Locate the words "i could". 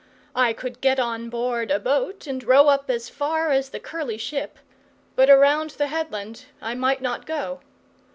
0.35-0.81